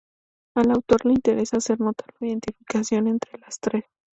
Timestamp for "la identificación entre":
2.19-3.37